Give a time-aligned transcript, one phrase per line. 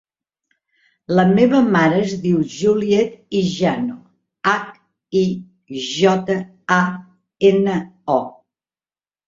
[1.19, 3.99] La meva mare es diu Juliet Hijano:
[4.53, 4.73] hac,
[5.21, 5.23] i,
[5.93, 6.41] jota,
[6.81, 6.81] a,
[7.55, 7.79] ena,
[8.19, 8.21] o.